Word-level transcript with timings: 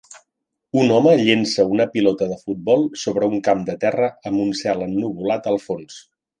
Un 0.83 0.93
home 0.95 1.11
llença 1.19 1.65
una 1.73 1.87
pilota 1.97 2.29
de 2.33 2.39
futbol 2.47 2.87
sobre 3.03 3.29
un 3.35 3.45
camp 3.51 3.63
de 3.71 3.79
terra 3.87 4.11
amb 4.33 4.45
un 4.49 4.53
cel 4.65 4.83
ennuvolat 4.91 5.55
al 5.55 5.65
fons. 5.71 6.05